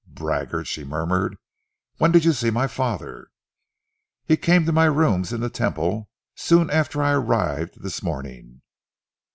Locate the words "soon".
6.33-6.71